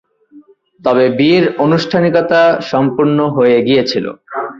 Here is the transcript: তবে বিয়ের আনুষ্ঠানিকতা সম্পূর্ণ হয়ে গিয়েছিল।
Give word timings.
তবে 0.81 1.05
বিয়ের 1.17 1.45
আনুষ্ঠানিকতা 1.57 2.41
সম্পূর্ণ 2.71 3.17
হয়ে 3.35 3.57
গিয়েছিল। 3.67 4.05